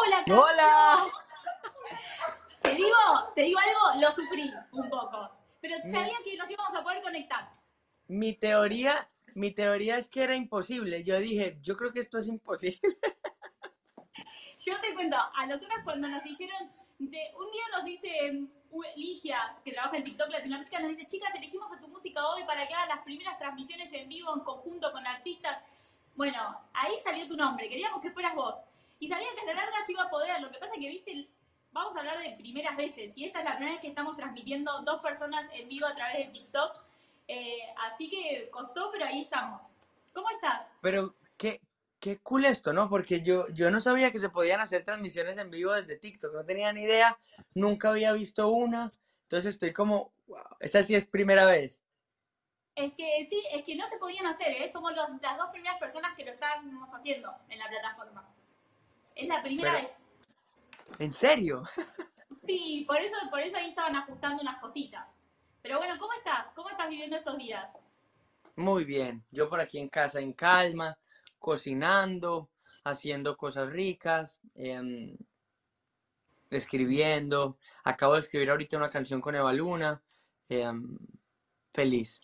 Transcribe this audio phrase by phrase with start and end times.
[0.00, 0.24] Hola.
[0.28, 1.12] Hola.
[2.62, 2.88] Te digo,
[3.34, 5.30] te digo algo, lo sufrí un poco.
[5.60, 7.50] Pero sabía que nos íbamos a poder conectar.
[8.06, 11.02] Mi teoría, mi teoría es que era imposible.
[11.04, 12.80] Yo dije, yo creo que esto es imposible.
[14.64, 18.46] Yo te cuento, a nosotros cuando nos dijeron, dice, un día nos dice
[18.94, 22.68] Ligia, que trabaja en TikTok Latinoamérica, nos dice, chicas, elegimos a tu música hoy para
[22.68, 25.62] que hagas las primeras transmisiones en vivo en conjunto con artistas.
[26.14, 28.54] Bueno, ahí salió tu nombre, queríamos que fueras vos.
[29.00, 30.40] Y sabía que a la larga se iba a poder.
[30.40, 31.28] Lo que pasa es que, viste,
[31.72, 33.12] vamos a hablar de primeras veces.
[33.16, 36.18] Y esta es la primera vez que estamos transmitiendo dos personas en vivo a través
[36.18, 36.76] de TikTok.
[37.26, 39.62] Eh, así que costó, pero ahí estamos.
[40.12, 40.66] ¿Cómo estás?
[40.82, 41.60] Pero qué,
[41.98, 42.88] qué cool esto, ¿no?
[42.90, 46.34] Porque yo, yo no sabía que se podían hacer transmisiones en vivo desde TikTok.
[46.34, 47.18] No tenía ni idea.
[47.54, 48.92] Nunca había visto una.
[49.22, 51.84] Entonces estoy como, wow, esa sí es primera vez.
[52.74, 54.70] Es que sí, es que no se podían hacer, ¿eh?
[54.72, 58.28] Somos los- las dos primeras personas que lo estamos haciendo en la plataforma.
[59.20, 59.94] Es la primera Pero- vez.
[60.98, 61.62] ¿En serio?
[62.46, 65.08] Sí, por eso, por eso ahí estaban ajustando unas cositas.
[65.62, 66.50] Pero bueno, ¿cómo estás?
[66.54, 67.70] ¿Cómo estás viviendo estos días?
[68.56, 69.22] Muy bien.
[69.30, 70.96] Yo por aquí en casa en calma,
[71.38, 72.48] cocinando,
[72.82, 75.16] haciendo cosas ricas, em,
[76.50, 77.58] escribiendo.
[77.84, 80.00] Acabo de escribir ahorita una canción con Eva Luna.
[80.48, 80.96] em,
[81.72, 82.20] feliz.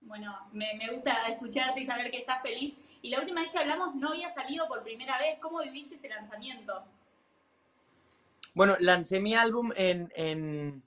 [0.00, 2.76] Bueno, me, me gusta escucharte y saber que estás feliz.
[3.02, 5.38] Y la última vez que hablamos no había salido por primera vez.
[5.40, 6.84] ¿Cómo viviste ese lanzamiento?
[8.54, 10.82] Bueno, lancé mi álbum en, en,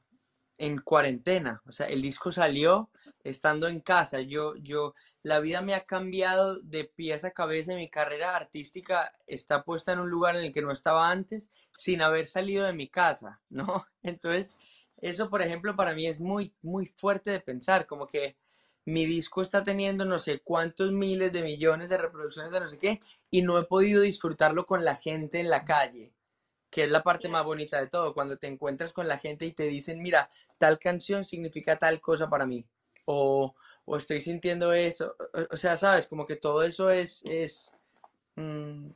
[0.58, 1.62] en cuarentena.
[1.68, 2.90] O sea, el disco salió
[3.26, 4.22] estando en casa.
[4.22, 9.14] Yo, yo, la vida me ha cambiado de pies a cabeza y mi carrera artística
[9.28, 12.74] está puesta en un lugar en el que no estaba antes sin haber salido de
[12.74, 13.86] mi casa, ¿no?
[14.04, 14.54] Entonces,
[14.98, 18.38] eso, por ejemplo, para mí es muy, muy fuerte de pensar, como que
[18.86, 22.78] mi disco está teniendo no sé cuántos miles de millones de reproducciones de no sé
[22.80, 26.14] qué y no he podido disfrutarlo con la gente en la calle
[26.70, 29.52] que es la parte más bonita de todo, cuando te encuentras con la gente y
[29.54, 32.66] te dicen, mira, tal canción significa tal cosa para mí,
[33.06, 37.78] o, o estoy sintiendo eso, o, o sea, sabes, como que todo eso es, es,
[38.36, 38.88] mm,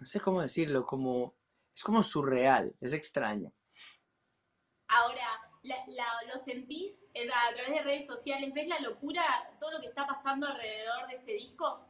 [0.00, 1.34] no sé cómo decirlo, como,
[1.74, 3.52] es como surreal, es extraño.
[4.88, 5.26] Ahora,
[5.62, 8.52] la- la- ¿lo sentís a través de redes sociales?
[8.54, 9.24] ¿Ves la locura,
[9.58, 11.80] todo lo que está pasando alrededor de este disco?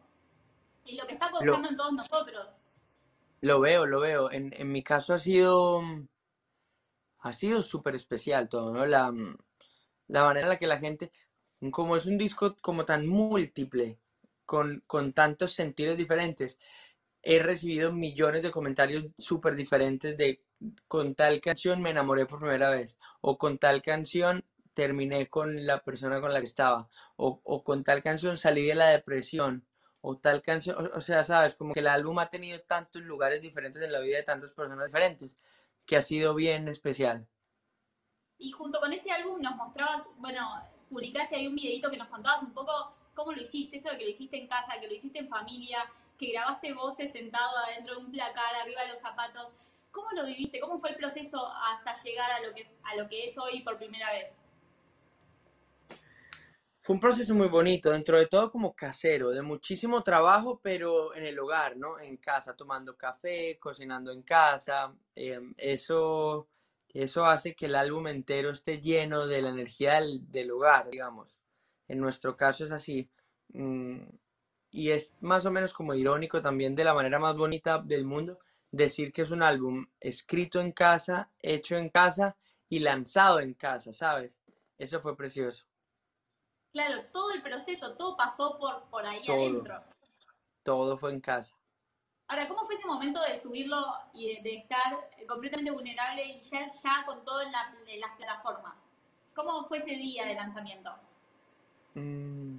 [0.85, 2.63] Y lo que está Lo, pasando en todos nosotros.
[3.41, 5.81] lo veo, lo veo, en, en mi caso ha sido,
[7.21, 8.87] ha sido súper especial todo, ¿no?
[8.87, 9.13] La,
[10.09, 11.11] la manera en la que la gente,
[11.73, 13.99] como es un disco como tan múltiple,
[14.45, 16.59] con, con tantos sentidos diferentes,
[17.23, 20.43] he recibido millones de comentarios súper diferentes de
[20.89, 24.45] con tal canción me enamoré por primera vez, o con tal canción
[24.77, 28.75] terminé con la persona con la que estaba, o, o con tal canción salí de
[28.75, 29.67] la depresión,
[30.03, 33.41] o tal canción, o, o sea, sabes, como que el álbum ha tenido tantos lugares
[33.41, 35.39] diferentes en la vida de tantas personas diferentes,
[35.87, 37.27] que ha sido bien especial.
[38.39, 42.43] Y junto con este álbum nos mostrabas, bueno, publicaste ahí un videito que nos contabas
[42.43, 45.21] un poco cómo lo hiciste, esto de que lo hiciste en casa, que lo hiciste
[45.21, 49.55] en familia, que grabaste voces sentado adentro de un placar, arriba de los zapatos.
[49.91, 50.61] ¿Cómo lo viviste?
[50.61, 53.79] ¿Cómo fue el proceso hasta llegar a lo que, a lo que es hoy por
[53.79, 54.37] primera vez?
[56.87, 61.25] Fue un proceso muy bonito, dentro de todo como casero, de muchísimo trabajo, pero en
[61.25, 61.99] el hogar, ¿no?
[61.99, 64.95] En casa, tomando café, cocinando en casa.
[65.17, 66.49] em, eso,
[66.95, 71.41] eso hace que el álbum entero esté lleno de la energía del, del hogar, digamos.
[71.89, 73.11] En nuestro caso es así.
[73.49, 74.03] Mm,
[74.71, 78.39] y es más o menos como irónico también de la manera más bonita del mundo
[78.71, 82.37] decir que es un álbum escrito en casa, hecho en casa
[82.69, 84.41] y lanzado en casa, ¿sabes?
[84.79, 85.67] Eso fue precioso.
[86.77, 89.47] Claro, todo el proceso, todo pasó por, por ahí Todo.
[89.47, 89.83] adentro.
[90.63, 91.57] Todo fue en casa.
[92.29, 93.79] Ahora, ¿cómo fue ese momento de subirlo
[94.13, 98.15] y de, de estar completamente vulnerable y ya, ya con todo en, la- en las
[98.19, 98.79] plataformas?
[99.35, 100.91] ¿Cómo fue ese día de lanzamiento?
[101.95, 102.59] Mm,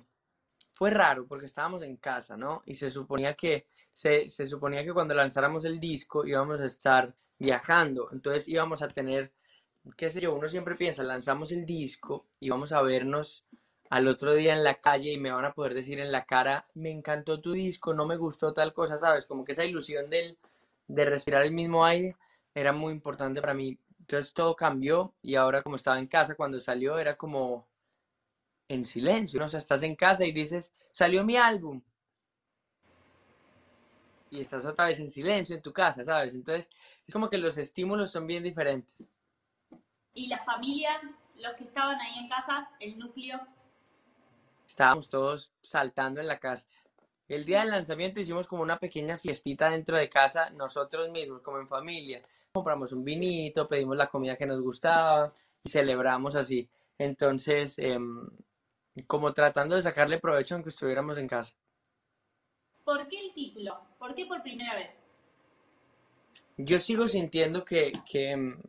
[0.74, 2.64] fue raro porque estábamos en casa, ¿no?
[2.66, 7.14] Y se suponía que, se, se suponía que cuando lanzáramos el disco íbamos a estar
[7.38, 8.10] viajando.
[8.12, 9.32] Entonces íbamos a tener,
[9.96, 13.46] qué sé yo, uno siempre piensa, lanzamos el disco y vamos a vernos
[13.90, 16.68] al otro día en la calle y me van a poder decir en la cara,
[16.74, 19.26] me encantó tu disco, no me gustó tal cosa, ¿sabes?
[19.26, 20.38] Como que esa ilusión del,
[20.88, 22.16] de respirar el mismo aire
[22.54, 23.78] era muy importante para mí.
[24.00, 27.68] Entonces todo cambió y ahora como estaba en casa cuando salió era como
[28.70, 29.46] en silencio, ¿no?
[29.46, 31.82] O sea, estás en casa y dices, salió mi álbum.
[34.30, 36.34] Y estás otra vez en silencio en tu casa, ¿sabes?
[36.34, 36.70] Entonces,
[37.06, 38.94] es como que los estímulos son bien diferentes.
[40.14, 41.00] Y la familia,
[41.36, 43.40] los que estaban ahí en casa, el núcleo.
[44.68, 46.68] Estábamos todos saltando en la casa.
[47.28, 51.60] El día del lanzamiento hicimos como una pequeña fiestita dentro de casa, nosotros mismos, como
[51.60, 52.22] en familia.
[52.52, 55.34] Compramos un vinito, pedimos la comida que nos gustaba
[55.64, 56.70] y celebramos así.
[56.98, 58.30] Entonces, em,
[59.08, 61.56] como tratando de sacarle provecho aunque estuviéramos en casa.
[62.84, 63.80] ¿Por qué el título?
[64.00, 64.94] ¿Por qué por primera vez?
[66.58, 68.62] Yo sigo sintiendo que, que, em,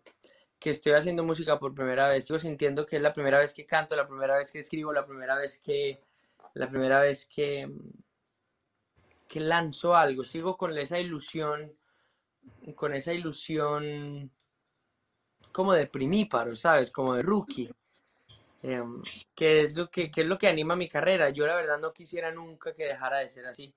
[0.59, 2.27] que estoy haciendo música por primera vez.
[2.27, 5.07] Sigo sintiendo que es la primera vez que canto, la primera vez que escribo, la
[5.07, 6.01] primera vez que,
[6.55, 7.71] la primera vez que,
[9.29, 10.25] que lanzo algo.
[10.25, 11.77] Sigo con esa ilusión,
[12.75, 14.31] con esa ilusión
[15.53, 16.91] como de primíparo, ¿sabes?
[16.91, 17.71] Como de rookie.
[18.61, 19.03] Em,
[19.37, 21.31] que es lo que, que es lo que anima mi carrera.
[21.31, 23.73] Yo la verdad no quisiera nunca que dejara de ser así.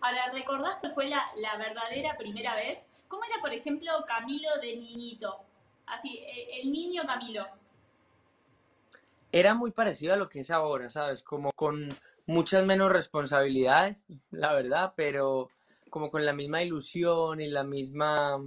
[0.00, 2.80] Ahora, ¿recordás cuál fue la, la verdadera primera vez?
[3.06, 5.44] ¿Cómo era, por ejemplo, Camilo de niñito?
[5.86, 7.46] Así, e- el niño Camilo.
[9.30, 11.22] Era muy parecido a lo que es ahora, ¿sabes?
[11.22, 11.88] Como con
[12.26, 15.48] muchas menos responsabilidades, la verdad, pero
[15.90, 18.38] como con la misma ilusión y la misma,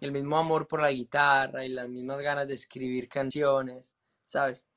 [0.00, 4.68] el mismo amor por la guitarra y las mismas ganas de escribir canciones, ¿sabes?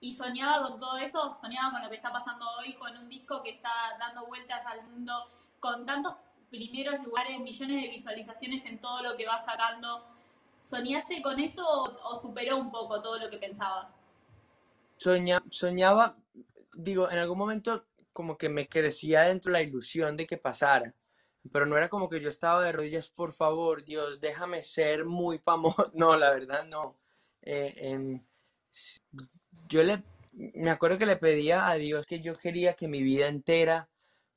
[0.00, 3.42] Y soñaba con todo esto, soñaba con lo que está pasando hoy, con un disco
[3.42, 5.30] que está dando vueltas al mundo,
[5.60, 6.14] con tantos
[6.50, 10.13] primeros lugares, millones de visualizaciones en todo lo que va sacando.
[10.64, 13.94] ¿Soñaste con esto o, superó un poco todo lo que pensabas?
[14.96, 16.16] Soña, soñaba,
[16.72, 17.84] digo, en algún momento
[18.14, 20.94] como que me crecía dentro la ilusión de que pasara,
[21.52, 25.38] pero no era como que yo estaba de rodillas, por favor, Dios, déjame ser muy
[25.38, 25.90] famoso.
[25.94, 26.96] No, la verdad no.
[27.42, 28.24] Eh, em,
[29.68, 30.02] yo le,
[30.32, 33.90] me acuerdo que le pedía a Dios que yo quería que mi vida entera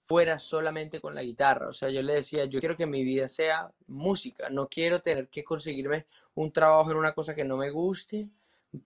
[0.07, 1.67] fuera solamente con la guitarra.
[1.67, 5.27] O sea, yo le decía, yo quiero que mi vida sea música, no quiero tener
[5.27, 8.29] que conseguirme un trabajo en una cosa que no me guste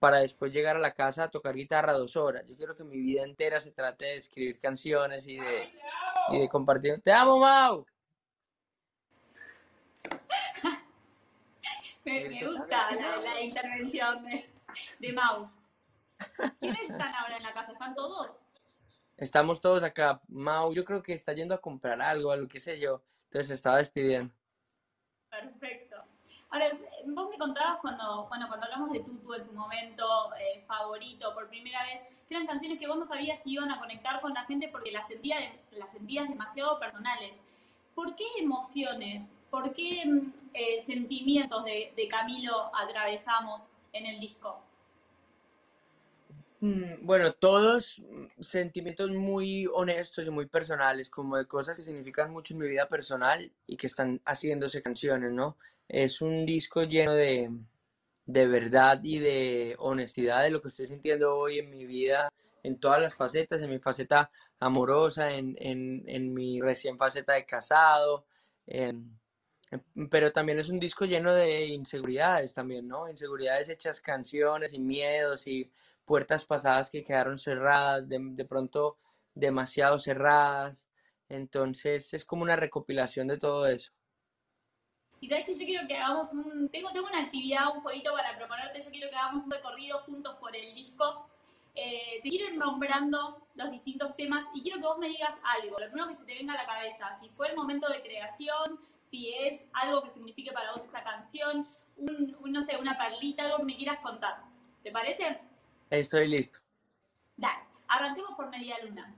[0.00, 2.44] para después llegar a la casa a tocar guitarra dos horas.
[2.48, 5.70] Yo quiero que mi vida entera se trate de escribir canciones y de,
[6.30, 7.00] y de compartir.
[7.00, 7.86] ¡Te amo, Mau!
[12.04, 14.50] Me, me gusta la, la intervención de,
[14.98, 15.48] de Mau.
[16.58, 17.70] ¿Quiénes están ahora en la casa?
[17.70, 18.40] ¿Están todos?
[19.22, 20.20] Estamos todos acá.
[20.26, 23.00] Mau, yo creo que está yendo a comprar algo, algo, qué sé yo.
[23.26, 24.34] Entonces estaba despidiendo.
[25.30, 25.96] Perfecto.
[26.50, 26.66] Ahora,
[27.06, 30.04] vos me contabas cuando, bueno, cuando hablamos de Tutu en su momento
[30.34, 33.78] eh, favorito por primera vez, que eran canciones que vos no sabías si iban a
[33.78, 37.40] conectar con la gente porque las, sentía de- las sentías demasiado personales.
[37.94, 44.60] ¿Por qué emociones, por qué mm, eh, sentimientos de, de Camilo atravesamos en el disco?
[46.62, 52.30] Mm, Bueno, todos mm, sentimientos muy honestos y muy personales, como de cosas que significan
[52.32, 55.56] mucho en mi vida personal y que están haciéndose canciones, ¿no?
[55.88, 57.50] Es un disco lleno de,
[58.26, 62.32] de verdad y de honestidad de lo que estoy sintiendo hoy en mi vida,
[62.62, 64.30] en todas las facetas, en mi faceta
[64.60, 68.26] amorosa, en, en, en mi recién faceta de casado,
[68.66, 69.21] en- en-
[70.10, 73.08] pero también es un disco lleno de inseguridades también, ¿no?
[73.08, 75.70] Inseguridades hechas canciones y miedos y
[76.04, 78.98] puertas pasadas que quedaron cerradas, de, de pronto
[79.34, 80.90] demasiado cerradas.
[81.28, 83.92] Entonces es como una recopilación de todo eso.
[85.22, 86.68] Y sabes que yo quiero que hagamos un.
[86.68, 88.82] Tengo, tengo una actividad, un jueguito para proponerte.
[88.82, 91.28] Yo quiero que hagamos un recorrido juntos por el disco.
[91.76, 95.78] Eh, te quiero ir nombrando los distintos temas y quiero que vos me digas algo.
[95.78, 97.16] Lo primero que se te venga a la cabeza.
[97.20, 98.80] Si fue el momento de creación,
[99.12, 103.44] si es algo que signifique para vos esa canción, un, un, no sé, una perlita,
[103.44, 104.42] algo que me quieras contar.
[104.82, 105.38] ¿Te parece?
[105.90, 106.60] Estoy listo.
[107.36, 107.62] Dale.
[107.88, 109.14] Arranquemos por Media Luna.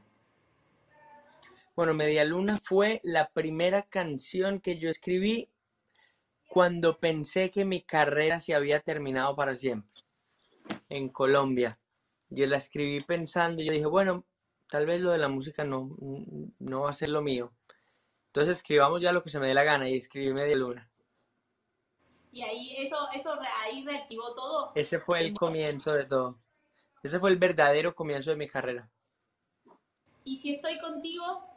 [1.76, 5.48] Bueno, Media Luna fue la primera canción que yo escribí
[6.48, 10.02] cuando pensé que mi carrera se había terminado para siempre
[10.88, 11.78] en Colombia.
[12.30, 14.26] Yo la escribí pensando, yo dije, bueno,
[14.68, 15.96] tal vez lo de la música no,
[16.58, 17.52] no va a ser lo mío.
[18.34, 20.90] Entonces escribamos ya lo que se me dé la gana y escribí Media Luna.
[22.32, 24.72] Y ahí eso, eso ahí reactivó todo.
[24.74, 26.40] Ese fue el comienzo de todo.
[27.04, 28.90] Ese fue el verdadero comienzo de mi carrera.
[30.24, 31.48] Y si estoy contigo,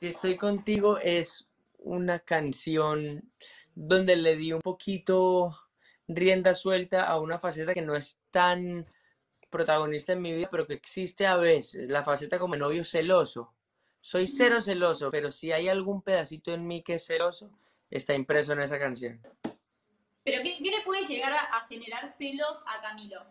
[0.00, 3.30] Si estoy contigo es una canción
[3.74, 5.54] donde le di un poquito
[6.06, 8.86] rienda suelta a una faceta que no es tan
[9.50, 13.52] protagonista en mi vida, pero que existe a veces, la faceta como novio celoso.
[14.00, 17.50] Soy cero celoso, pero si hay algún pedacito en mí que es celoso,
[17.90, 19.20] está impreso en esa canción.
[20.24, 23.24] ¿pero qué, qué le puede llegar a, a generar celos a Camilo?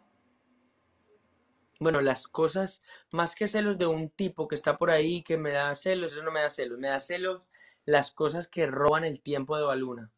[1.80, 2.82] Bueno, las cosas,
[3.12, 6.24] más que celos de un tipo que está por ahí que me da celos, eso
[6.24, 7.44] no me da celos, me da celos
[7.86, 10.12] las cosas que roban el tiempo de Baluna.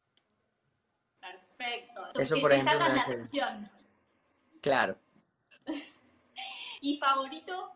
[1.19, 2.01] Perfecto.
[2.19, 3.29] Eso, Que por ejemplo, me da celos.
[4.61, 4.95] Claro.
[6.81, 7.73] ¿Y favorito?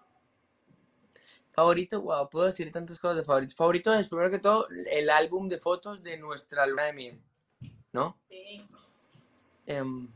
[1.54, 3.54] Favorito, wow, puedo decir tantas cosas de favorito.
[3.56, 7.22] Favorito es, primero que todo, el álbum de fotos de nuestra luna de miel,
[7.92, 8.18] ¿no?
[8.28, 8.68] Sí.
[9.68, 10.12] Em,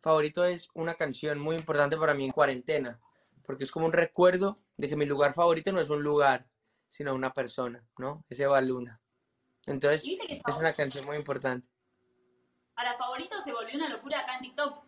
[0.00, 3.00] favorito es una canción muy importante para mí en cuarentena,
[3.44, 6.46] porque es como un recuerdo de que mi lugar favorito no es un lugar,
[6.88, 8.24] sino una persona, ¿no?
[8.28, 9.00] Es Eva Luna.
[9.66, 11.68] Entonces, es una canción muy importante.
[12.76, 14.84] Ahora, favorito se volvió una locura acá en TikTok.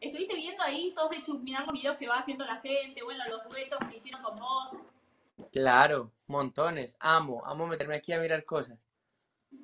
[0.00, 3.48] Estuviste viendo ahí, sos de chusmear los videos que va haciendo la gente, bueno, los
[3.48, 4.70] duetos que hicieron con vos.
[5.56, 6.98] Claro, montones.
[7.00, 8.78] Amo, amo meterme aquí a mirar cosas.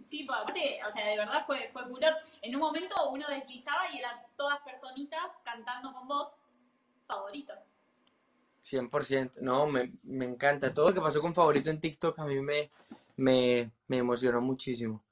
[0.08, 2.14] Sí, pues aparte, o sea, de verdad fue, fue furor.
[2.40, 6.30] En un momento uno deslizaba y eran todas personitas cantando con vos.
[7.06, 7.52] Favorito.
[8.64, 9.40] 100%.
[9.42, 10.72] No, me, me encanta.
[10.72, 12.70] Todo lo que pasó con favorito en TikTok a mí me,
[13.16, 15.02] me, me emocionó muchísimo.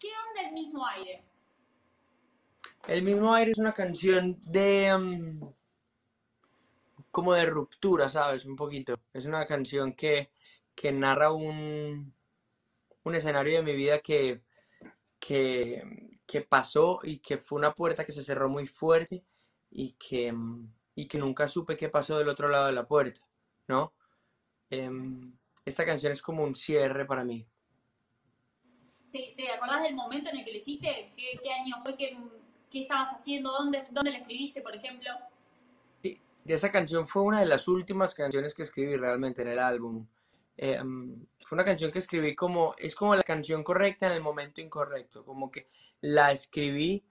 [0.00, 1.22] ¿Qué onda el mismo aire?
[2.88, 5.57] El mismo aire es una canción de mm,
[7.18, 8.44] como de ruptura, ¿sabes?
[8.46, 9.00] Un poquito.
[9.12, 10.30] Es una canción que,
[10.72, 12.14] que narra un,
[13.02, 14.42] un escenario de mi vida que,
[15.18, 15.82] que,
[16.24, 19.24] que pasó y que fue una puerta que se cerró muy fuerte
[19.68, 20.32] y que,
[20.94, 23.20] y que nunca supe qué pasó del otro lado de la puerta,
[23.66, 23.94] ¿no?
[24.70, 27.44] Em, esta canción es como un cierre para mí.
[29.10, 31.12] ¿Te, te acordás del momento en el que lo hiciste?
[31.16, 31.96] ¿Qué, qué año fue?
[31.96, 32.16] ¿Qué,
[32.70, 33.50] qué estabas haciendo?
[33.50, 35.10] ¿Dónde, ¿Dónde la escribiste, por ejemplo?
[36.48, 40.06] De esa canción fue una de las últimas canciones que escribí realmente en el álbum.
[40.56, 44.62] Em, fue una canción que escribí como, es como la canción correcta en el momento
[44.62, 45.68] incorrecto, como que
[46.00, 47.04] la escribí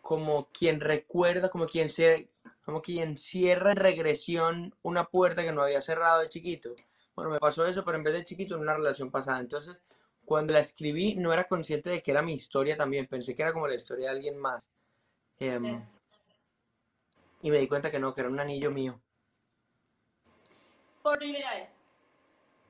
[0.00, 2.30] como quien recuerda, como quien se,
[2.64, 6.76] como quien cierra en regresión una puerta que no había cerrado de chiquito.
[7.16, 9.40] Bueno, me pasó eso, pero en vez de chiquito en una relación pasada.
[9.40, 9.82] Entonces,
[10.24, 13.52] cuando la escribí, no era consciente de que era mi historia también, pensé que era
[13.52, 14.70] como la historia de alguien más.
[15.40, 15.84] Em.
[17.42, 19.00] Y me di cuenta que no, que era un anillo mío.
[21.02, 21.70] Por primera vez.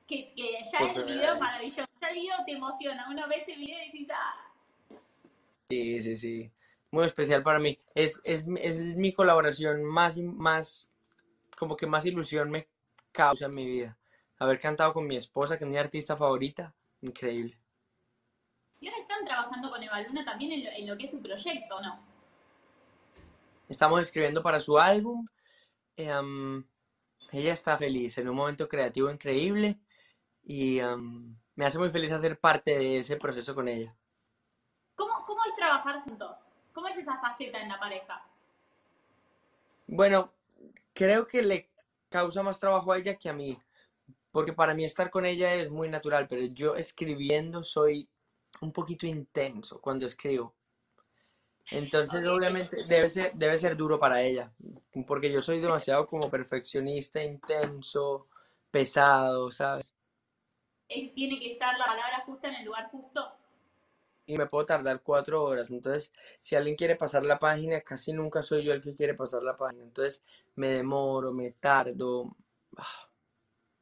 [0.07, 1.39] Que, que ya Por el video vez.
[1.41, 1.89] maravilloso.
[2.01, 3.07] Ya el video te emociona.
[3.09, 4.47] Uno ve ese video y dices, ah,
[5.69, 6.51] Sí, sí, sí.
[6.91, 7.77] Muy especial para mí.
[7.95, 10.89] Es, es, mi- es mi colaboración más, más,
[11.57, 12.67] como que más ilusión me
[13.11, 13.97] causa en mi vida.
[14.39, 17.57] Haber cantado con mi esposa, que es mi artista favorita, increíble.
[18.81, 21.21] Y ahora están trabajando con Eva Luna también en lo, en lo que es su
[21.21, 22.03] proyecto, ¿no?
[23.71, 25.25] Estamos escribiendo para su álbum.
[25.95, 26.63] em,
[27.31, 29.79] ella está feliz, en un momento creativo increíble
[30.43, 33.95] y em, me hace muy feliz hacer parte de ese proceso con ella.
[34.95, 36.37] ¿Cómo, ¿Cómo es trabajar juntos?
[36.73, 38.25] ¿Cómo es esa faceta en la pareja?
[39.87, 40.33] Bueno,
[40.93, 41.69] creo que le
[42.09, 43.57] causa más trabajo a ella que a mí,
[44.31, 48.09] porque para mí estar con ella es muy natural, pero yo escribiendo soy
[48.59, 50.53] un poquito intenso cuando escribo.
[51.69, 54.51] Entonces, obviamente, debe ser, debe ser duro para ella,
[55.07, 58.27] porque yo soy demasiado como perfeccionista, intenso,
[58.71, 59.93] pesado, ¿sabes?
[60.89, 63.37] Es- tiene que estar la palabra justa en el lugar justo.
[64.25, 65.69] Y me puedo tardar cuatro horas.
[65.71, 69.41] Entonces, si alguien quiere pasar la página, casi nunca soy yo el que quiere pasar
[69.43, 69.83] la página.
[69.83, 70.23] Entonces,
[70.55, 72.35] me demoro, me tardo.
[72.77, 73.09] Ah,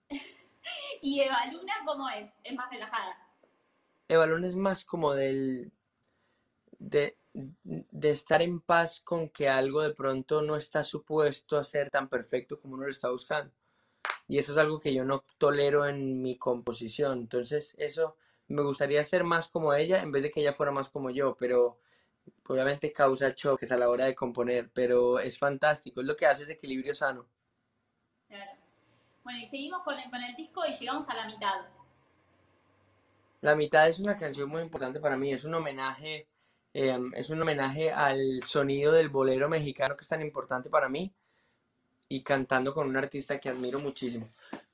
[1.01, 2.29] ¿Y Eva Luna cómo es?
[2.43, 3.15] Es más relajada.
[4.07, 5.71] El balón es más como del,
[6.79, 7.15] de,
[7.63, 12.09] de estar en paz con que algo de pronto no está supuesto a ser tan
[12.09, 13.53] perfecto como uno lo está buscando.
[14.27, 17.19] Y eso es algo que yo no tolero en mi composición.
[17.19, 18.15] Entonces, eso
[18.47, 21.35] me gustaría ser más como ella en vez de que ella fuera más como yo,
[21.35, 21.79] pero
[22.47, 26.43] obviamente causa choques a la hora de componer, pero es fantástico, es lo que hace
[26.43, 27.25] ese equilibrio sano.
[28.27, 28.51] Claro.
[29.23, 31.61] Bueno, y seguimos con el, con el disco y llegamos a la mitad.
[33.41, 36.27] La mitad es una canción muy importante para mí, es un homenaje,
[36.73, 41.13] eh, es un homenaje al sonido del bolero mexicano que es tan importante para mí
[42.07, 44.29] y cantando con un artista que admiro muchísimo,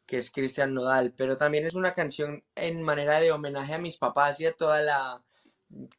[0.05, 3.97] que es Cristian Nodal, pero también es una canción en manera de homenaje a mis
[3.97, 5.21] papás y a toda la,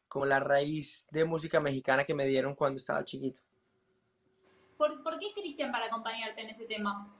[0.07, 3.41] como la raíz de música mexicana que me dieron cuando estaba chiquito.
[4.77, 7.11] ¿Por, por qué Cristian para acompañarte en ese tema?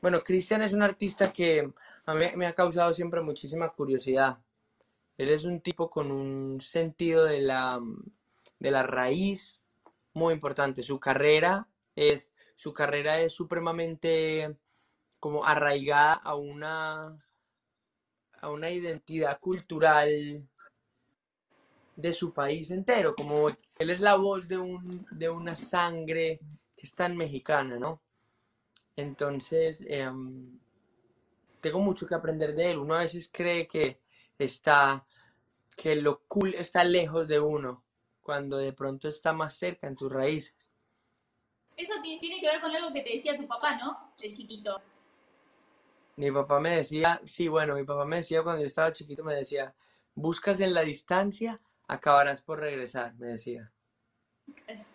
[0.00, 1.70] Bueno, Cristian es un artista que
[2.06, 4.38] a mí me ha causado siempre muchísima curiosidad.
[5.20, 7.78] Él es un tipo con un sentido de la,
[8.58, 9.60] de la raíz
[10.14, 10.82] muy importante.
[10.82, 14.56] Su carrera es, su carrera es supremamente
[15.18, 17.22] como arraigada a una,
[18.40, 20.48] a una identidad cultural
[21.96, 23.14] de su país entero.
[23.14, 26.40] Como él es la voz de un, de una sangre
[26.74, 28.00] que es tan mexicana, ¿no?
[28.96, 30.58] Entonces, em,
[31.60, 32.78] tengo mucho que aprender de él.
[32.78, 34.00] Uno a veces cree que
[34.44, 35.06] está,
[35.76, 37.84] que lo cool está lejos de uno,
[38.20, 40.72] cuando de pronto está más cerca en tus raíces.
[41.76, 44.12] Eso ti- tiene que ver con algo que te decía tu papá, ¿no?
[44.18, 44.80] De chiquito.
[46.16, 49.34] Mi papá me decía, sí, bueno, mi papá me decía cuando yo estaba chiquito, me
[49.34, 49.74] decía,
[50.14, 53.72] buscas en la distancia, acabarás por regresar, me decía.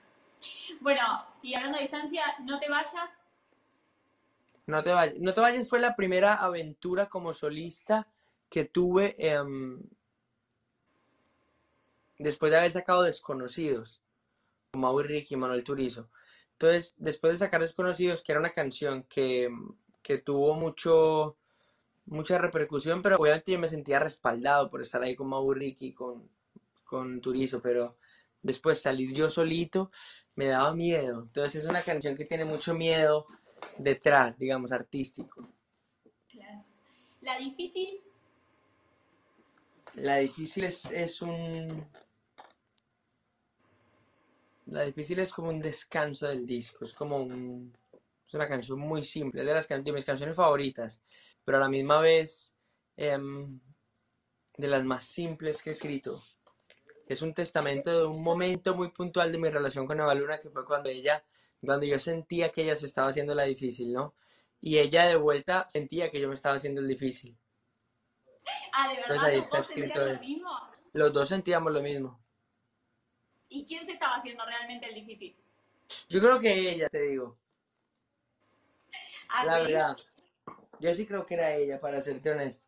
[0.80, 3.10] Bueno, y hablando de distancia, no te vayas.
[4.68, 5.18] No te vayas.
[5.20, 8.08] No te vayas fue la primera aventura como solista
[8.50, 9.82] que tuve em,
[12.20, 14.02] después de haber sacado Desconocidos,
[14.74, 16.10] Maui Ricky y Manuel Turizo.
[16.54, 19.50] Entonces, después de sacar Desconocidos, que era una canción que,
[20.02, 21.38] que tuvo mucho,
[22.06, 26.30] mucha repercusión, pero obviamente yo me sentía respaldado por estar ahí con Maui Ricky, con,
[26.86, 27.98] con Turizo, pero
[28.42, 29.92] después salir yo solito
[30.36, 31.24] me daba miedo.
[31.24, 33.26] Entonces es una canción que tiene mucho miedo
[33.78, 35.50] detrás, digamos, artístico.
[36.30, 36.64] Claro.
[37.22, 38.02] La difícil.
[39.96, 41.88] La difícil es, es un...
[44.68, 47.74] La difícil es como un descanso del disco, es como un...
[48.28, 51.00] Es una canción muy simple, es de, las mis canciones favoritas,
[51.44, 52.52] pero a la misma vez
[52.98, 53.60] em,
[54.58, 56.22] de las más simples que he escrito.
[57.08, 60.50] Es un testamento de un momento muy puntual de mi relación con Eva Luna, que
[60.50, 61.24] fue cuando ella,
[61.62, 64.16] cuando yo sentía que ella se estaba haciendo la difícil, ¿no?
[64.60, 67.38] Y ella de vuelta sentía que yo me estaba haciendo el difícil.
[68.78, 70.50] Ah, de verdad, Entonces ahí los está dos escrito lo mismo.
[70.94, 72.20] Los dos sentíamos lo mismo.
[73.48, 75.36] ¿Y quién se estaba haciendo realmente el difícil?
[76.10, 77.38] Yo creo que ella, te digo,
[79.30, 79.98] Ah, la verdad.
[80.80, 82.68] Yo sí creo que era ella, para serte honesto.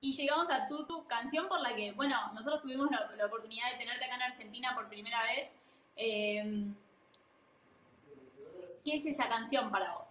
[0.00, 3.72] Y llegamos a tu, tu canción por la que, bueno, nosotros tuvimos la, la oportunidad
[3.72, 5.50] de tenerte acá en Argentina por primera vez.
[5.96, 6.66] Eh,
[8.84, 10.06] ¿Qué es esa canción para vos?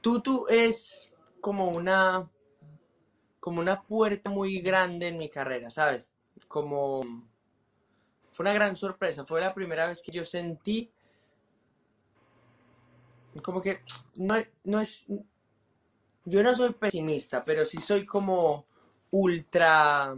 [0.00, 1.08] Tutu es
[1.40, 2.28] como una,
[3.48, 6.14] como una puerta muy grande en mi carrera, ¿sabes?
[6.48, 7.02] Como
[8.32, 10.90] fue una gran sorpresa, fue la primera vez que yo sentí
[13.42, 13.80] como que
[14.16, 15.06] no, es,
[16.24, 18.66] yo no soy pesimista, pero sí soy como
[19.10, 20.14] ultra,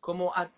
[0.00, 0.52] como a-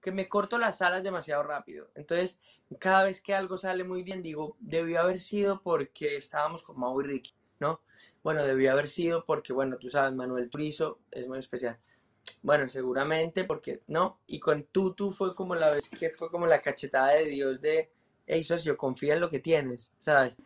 [0.00, 1.90] que me corto las alas demasiado rápido.
[1.94, 2.38] Entonces,
[2.78, 7.00] cada vez que algo sale muy bien, digo, debió haber sido porque estábamos con Mau
[7.00, 7.80] y Ricky, ¿no?
[8.22, 11.78] Bueno, debió haber sido porque, bueno, tú sabes, Manuel Turizo es muy especial.
[12.42, 14.18] Bueno, seguramente porque, ¿no?
[14.26, 17.90] Y con Tutu fue como la vez que fue como la cachetada de Dios de,
[18.26, 20.36] hey, socio, confía en lo que tienes, ¿sabes?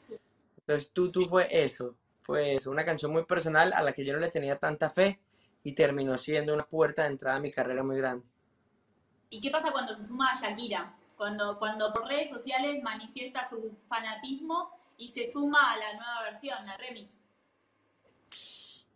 [0.59, 4.21] Entonces Tutu fue eso, fue eso, una canción muy personal a la que yo no
[4.21, 5.21] le tenía tanta fe
[5.63, 8.27] y terminó siendo una puerta de entrada a mi carrera muy grande.
[9.31, 10.95] ¿Y qué pasa cuando se suma a Shakira?
[11.17, 16.69] Cuando, cuando por redes sociales manifiesta su fanatismo y se suma a la nueva versión,
[16.69, 17.21] al remix.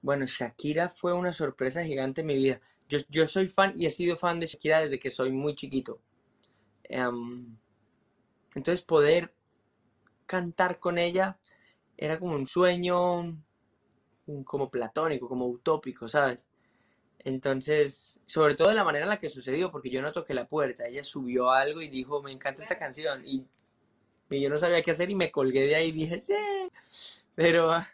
[0.02, 2.60] Bueno, Shakira fue una sorpresa gigante en mi vida.
[2.88, 6.00] Yo, yo soy fan y he sido fan de Shakira desde que soy muy chiquito.
[6.82, 7.56] Em,
[8.54, 9.32] entonces poder
[10.26, 11.38] cantar con ella
[11.96, 13.40] era como un sueño
[14.44, 16.48] como platónico, como utópico, ¿sabes?
[17.20, 20.48] Entonces, sobre todo de la manera en la que sucedió, porque yo no toqué la
[20.48, 23.46] puerta, ella subió algo y dijo, me encanta esta canción, y,
[24.36, 26.34] y yo no sabía qué hacer y me colgué de ahí y dije, sí,
[27.34, 27.88] pero ah,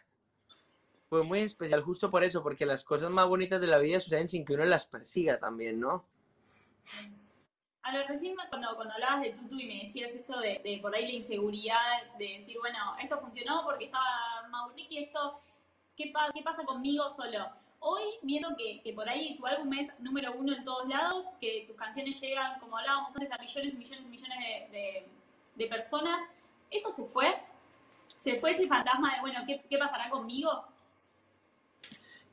[1.09, 4.29] fue muy especial justo por eso, porque las cosas más bonitas de la vida suceden
[4.29, 6.05] sin que uno las persiga también, ¿no?
[7.81, 11.05] A lo recién cuando, cuando hablabas de Tutu y me decías esto de, por ahí
[11.07, 15.39] la inseguridad, de decir, bueno, esto funcionó porque estaba Mauricio y esto,
[15.95, 17.49] ¿qué, pa- ¿qué pasa conmigo solo?
[17.79, 21.63] Hoy, viendo que, que por ahí tu álbum es número uno en todos lados, que
[21.65, 25.07] tus canciones llegan, como hablábamos antes, a millones y millones y millones de-
[25.55, 26.21] de personas,
[26.71, 27.27] ¿eso se fue?
[28.07, 30.65] ¿Se fue ese fantasma de, bueno, ¿qué, qué pasará conmigo?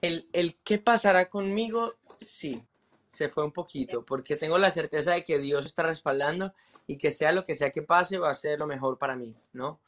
[0.01, 2.63] El, el qué pasará conmigo, sí,
[3.11, 6.53] se fue un poquito, porque tengo la certeza de que Dios está respaldando
[6.87, 9.35] y que sea lo que sea que pase, va a ser lo mejor para mí,
[9.53, 9.81] ¿no?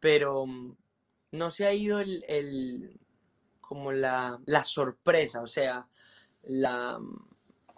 [0.00, 0.76] Pero mm,
[1.32, 2.98] no se ha ido el, el-
[3.60, 5.88] como la, la sorpresa, o sea,
[6.42, 7.00] la,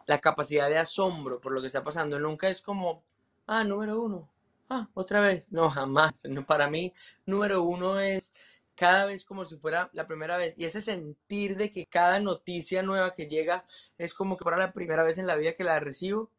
[0.06, 2.18] la capacidad de asombro por lo que está pasando.
[2.18, 3.02] Nunca es como,
[3.46, 4.28] ah, número uno,
[4.68, 5.52] ah, otra vez.
[5.52, 6.24] No, jamás.
[6.26, 6.92] No, para mí,
[7.24, 8.32] número uno es
[8.74, 10.54] cada vez como si fuera la primera vez.
[10.56, 13.64] Y ese sentir de que cada noticia nueva que llega
[13.98, 16.30] es como que fuera la primera vez en la vida que la recibo,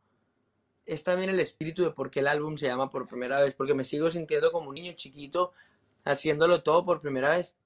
[0.86, 3.74] es también el espíritu de por qué el álbum se llama por primera vez, porque
[3.74, 5.52] me sigo sintiendo como un niño chiquito
[6.06, 7.58] haciéndolo todo por primera vez.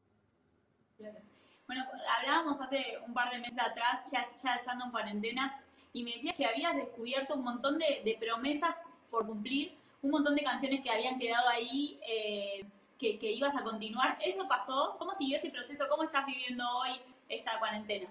[1.67, 1.85] Bueno,
[2.17, 6.35] hablábamos hace un par de meses atrás, ya, ya estando en cuarentena, y me decías
[6.35, 8.75] que habías descubierto un montón de, de promesas
[9.09, 12.65] por cumplir, un montón de canciones que habían quedado ahí, eh,
[12.97, 14.17] que, que ibas a continuar.
[14.23, 14.95] ¿Eso pasó?
[14.97, 15.85] ¿Cómo siguió ese proceso?
[15.89, 16.91] ¿Cómo estás viviendo hoy
[17.29, 18.07] esta cuarentena?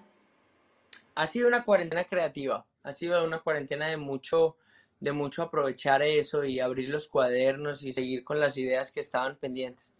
[1.14, 4.56] Ha sido una cuarentena creativa, ha sido una cuarentena de mucho,
[5.00, 9.36] de mucho aprovechar eso y abrir los cuadernos y seguir con las ideas que estaban
[9.36, 9.92] pendientes.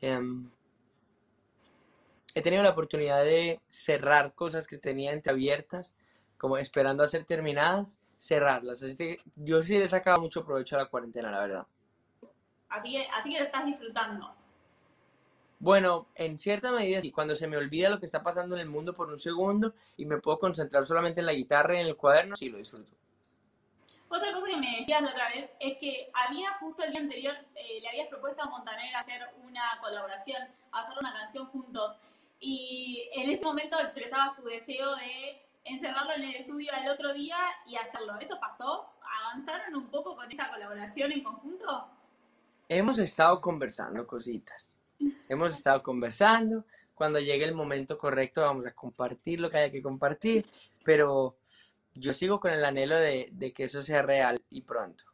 [0.00, 0.50] Em,
[2.34, 5.96] he tenido la oportunidad de cerrar cosas que tenía entreabiertas,
[6.38, 8.82] como esperando a ser terminadas, cerrarlas.
[8.82, 11.66] Así que yo sí le sacaba mucho provecho a la cuarentena, la verdad.
[12.70, 14.34] Así que, así que lo estás disfrutando.
[15.58, 18.68] Bueno, en cierta medida sí, cuando se me olvida lo que está pasando en el
[18.68, 21.96] mundo por un segundo y me puedo concentrar solamente en la guitarra y en el
[21.96, 22.90] cuaderno, sí lo disfruto.
[24.08, 27.34] Otra cosa que me decías la otra vez es que había justo el día anterior,
[27.54, 31.96] eh, le habías propuesto a Montaner hacer una colaboración, hacer una canción juntos.
[32.40, 37.36] Y en ese momento expresabas tu deseo de encerrarlo en el estudio al otro día
[37.66, 38.18] y hacerlo.
[38.20, 38.90] ¿Eso pasó?
[39.22, 41.88] ¿Avanzaron un poco con esa colaboración en conjunto?
[42.68, 44.76] Hemos estado conversando cositas.
[45.28, 46.64] Hemos estado conversando.
[46.94, 50.46] Cuando llegue el momento correcto vamos a compartir lo que haya que compartir.
[50.84, 51.36] Pero
[51.94, 55.04] yo sigo con el anhelo de, de que eso sea real y pronto.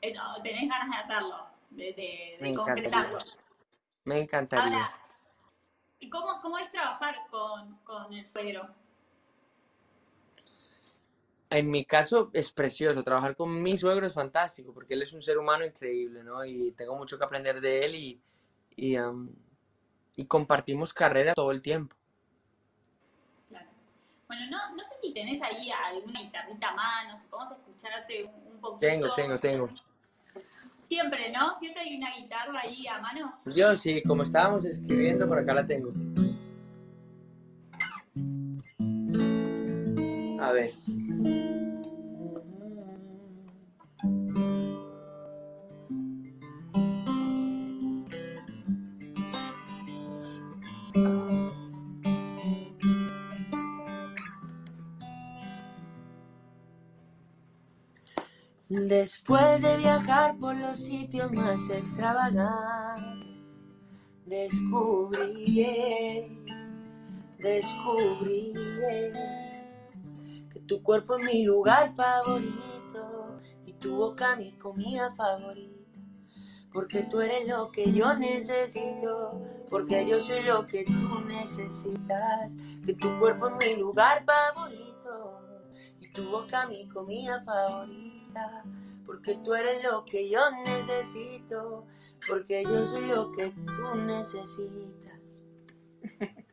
[0.00, 3.16] Eso, tenés ganas de hacerlo, de, de, de Me concretarlo.
[3.18, 3.42] encantaría.
[4.04, 4.74] Me encantaría.
[4.76, 4.98] Ahora,
[6.10, 8.68] ¿cómo, ¿cómo es trabajar con, con el suegro?
[11.48, 15.22] En mi caso es precioso, trabajar con mi suegro es fantástico porque él es un
[15.22, 16.44] ser humano increíble, ¿no?
[16.44, 18.20] Y tengo mucho que aprender de él y,
[18.74, 18.96] y,
[20.16, 21.94] y compartimos carrera todo el tiempo.
[23.48, 23.68] Claro.
[24.26, 28.52] Bueno, no, no sé si tenés ahí alguna guitarrita a mano, si podemos escucharte un,
[28.52, 28.80] un poquito.
[28.80, 29.68] Tengo, tengo, tengo.
[30.88, 31.58] Siempre, ¿no?
[31.58, 33.40] Siempre hay una guitarra ahí a mano.
[33.46, 35.92] Yo sí, como estábamos escribiendo, por acá la tengo.
[40.40, 40.70] A ver.
[58.68, 63.26] Después de viajar por los sitios más extravagantes,
[64.26, 65.64] descubrí,
[67.38, 68.52] descubrí
[70.66, 75.76] tu cuerpo es mi lugar favorito y tu boca mi comida favorita.
[76.72, 82.52] Porque tú eres lo que yo necesito, porque yo soy lo que tú necesitas.
[82.84, 85.40] Que tu cuerpo es mi lugar favorito
[86.00, 88.64] y tu boca mi comida favorita.
[89.06, 91.86] Porque tú eres lo que yo necesito,
[92.28, 95.20] porque yo soy lo que tú necesitas.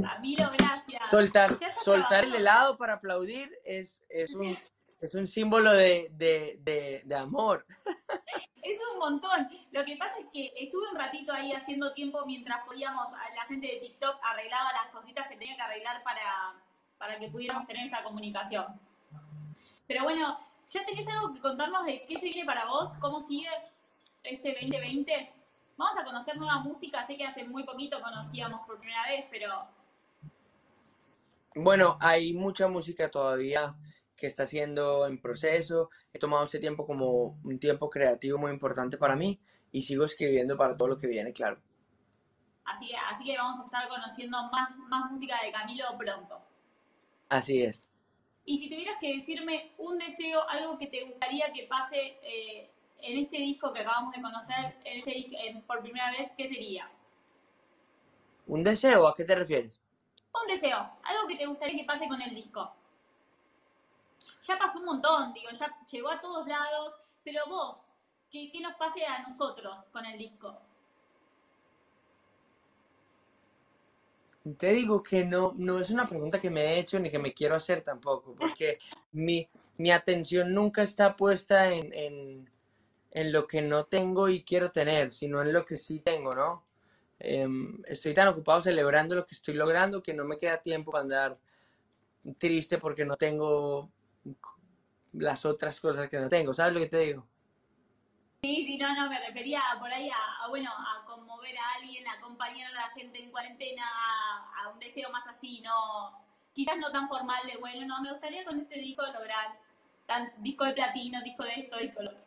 [0.00, 1.08] Camilo, gracias.
[1.08, 4.56] Soltar, el helado para aplaudir es, es, un,
[5.00, 7.64] es un símbolo de, de, de, de amor.
[8.62, 9.48] Es un montón.
[9.70, 13.68] Lo que pasa es que estuve un ratito ahí haciendo tiempo mientras podíamos, la gente
[13.68, 16.54] de TikTok arreglaba las cositas que tenía que arreglar para,
[16.98, 18.66] para que pudiéramos tener esta comunicación.
[19.86, 22.88] Pero bueno, ¿ya tenés algo que contarnos de qué se viene para vos?
[23.00, 23.48] ¿Cómo sigue
[24.24, 25.32] este 2020?
[25.76, 27.04] Vamos a conocer nueva música.
[27.04, 29.68] Sé que hace muy poquito conocíamos por primera vez, pero
[31.56, 33.74] Bueno, hay mucha música todavía
[34.14, 35.90] que está siendo en proceso.
[36.12, 39.40] He tomado este tiempo como un tiempo creativo muy importante para mí
[39.72, 41.60] y sigo escribiendo para todo lo que viene, claro.
[42.64, 46.38] así, así que vamos a estar conociendo más, más música de Camilo pronto.
[47.28, 47.88] Así es.
[48.46, 52.70] Y si tuvieras que decirme un deseo, algo que te gustaría que pase eh,
[53.02, 56.90] en este disco que acabamos de conocer, en este en- por primera vez, ¿qué sería?
[58.46, 59.06] ¿Un deseo?
[59.06, 59.78] ¿A qué te refieres?
[60.42, 62.70] Un deseo, algo que te gustaría que pase con el disco.
[64.42, 66.94] Ya pasó un montón, digo, ya llegó a todos lados,
[67.24, 67.78] pero vos,
[68.30, 70.56] ¿qué, qué nos pase a nosotros con el disco?
[74.58, 77.34] Te digo que no, no es una pregunta que me he hecho ni que me
[77.34, 78.78] quiero hacer tampoco, porque
[79.12, 82.50] mi, mi atención nunca está puesta en, en,
[83.10, 86.62] en lo que no tengo y quiero tener, sino en lo que sí tengo, ¿no?
[87.18, 91.02] Em, estoy tan ocupado celebrando lo que estoy logrando que no me queda tiempo para
[91.02, 91.38] andar
[92.38, 93.90] triste porque no tengo
[95.12, 96.52] las otras cosas que no tengo.
[96.52, 97.26] ¿Sabes lo que te digo?
[98.42, 102.06] Sí, sí, no, no, me refería por ahí a, a, bueno, a conmover a alguien,
[102.06, 106.14] a acompañar a la gente en cuarentena, a, a un deseo más así, no,
[106.52, 109.58] quizás no tan formal de, bueno, no, me gustaría con este disco lograr
[110.06, 112.24] tan, disco de platino, disco de esto, disco de lo otro.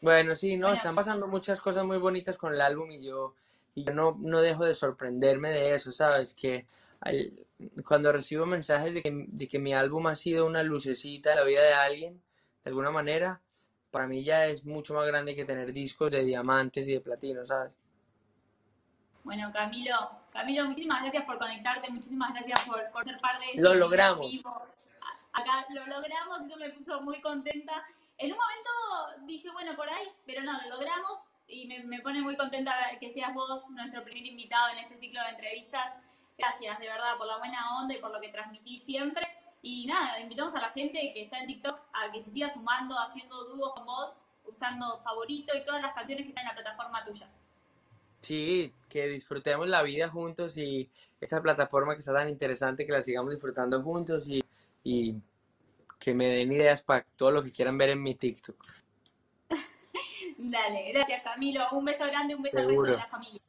[0.00, 0.76] Bueno, sí, no, Bueno.
[0.76, 3.34] están pasando muchas cosas muy bonitas con el álbum y yo,
[3.74, 6.34] y yo no, no dejo de sorprenderme de eso, ¿sabes?
[6.34, 6.66] Que
[7.00, 7.32] al-
[7.86, 11.44] cuando recibo mensajes de que, de que mi álbum ha sido una lucecita en la
[11.44, 12.22] vida de alguien,
[12.64, 13.40] de alguna manera,
[13.90, 17.44] para mí ya es mucho más grande que tener discos de diamantes y de platino,
[17.44, 17.72] ¿sabes?
[19.24, 23.62] Bueno, Camilo, Camilo, muchísimas gracias por conectarte, muchísimas gracias por, por ser parte de este
[23.62, 24.30] Lo video logramos.
[24.30, 24.62] vivo.
[25.32, 27.84] Acá lo logramos, eso me puso muy contenta.
[28.18, 31.20] En un momento dije, bueno, por ahí, pero no, lo logramos.
[31.50, 35.20] Y me, me pone muy contenta que seas vos nuestro primer invitado en este ciclo
[35.22, 35.94] de entrevistas.
[36.38, 39.26] Gracias, de verdad, por la buena onda y por lo que transmitís siempre.
[39.62, 42.98] Y nada, invitamos a la gente que está en TikTok a que se siga sumando,
[42.98, 44.12] haciendo dúos con vos,
[44.46, 47.30] usando favorito y todas las canciones que están en la plataforma tuyas.
[48.20, 50.88] Sí, que disfrutemos la vida juntos y
[51.20, 54.42] esta plataforma que está tan interesante, que la sigamos disfrutando juntos y,
[54.82, 55.16] y
[55.98, 58.56] que me den ideas para todo lo que quieran ver en mi TikTok.
[60.42, 61.66] Dale, gracias Camilo.
[61.72, 62.90] Un beso grande, un beso al resto Seguro.
[62.92, 63.40] de la familia.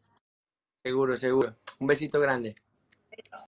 [0.83, 1.55] Seguro, seguro.
[1.79, 2.53] Un besito grande.
[3.09, 3.47] Beso.